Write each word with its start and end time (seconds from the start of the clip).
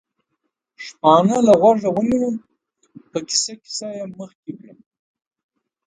شپانه 0.85 1.37
له 1.47 1.53
غوږه 1.61 1.89
ونیوم، 1.91 2.35
په 3.11 3.19
کیسه 3.27 3.53
کیسه 3.63 3.87
یې 3.97 4.05
مخکې 4.19 4.51
کړم. 4.59 4.77